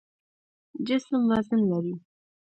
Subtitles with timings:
[0.87, 1.93] جسم وزن لري.